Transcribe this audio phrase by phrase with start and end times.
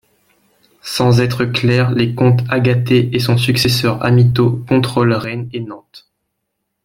[0.81, 6.09] Sans être clercs les comtes Agathée et son successeur Amitto contrôlent Rennes et Nantes.